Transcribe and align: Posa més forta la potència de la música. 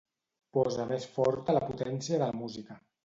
Posa 0.57 0.87
més 0.93 1.05
forta 1.17 1.57
la 1.59 1.63
potència 1.67 2.17
de 2.17 2.23
la 2.25 2.39
música. 2.43 2.81